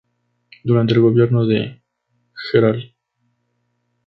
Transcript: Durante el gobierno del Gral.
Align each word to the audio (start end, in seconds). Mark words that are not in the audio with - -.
Durante 0.63 0.95
el 0.95 1.01
gobierno 1.01 1.45
del 1.45 1.83
Gral. 2.53 2.95